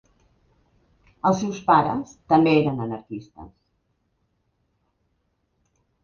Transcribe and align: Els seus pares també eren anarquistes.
Els 1.29 1.35
seus 1.41 1.57
pares 1.67 2.13
també 2.33 2.53
eren 2.61 2.81
anarquistes. 2.85 3.51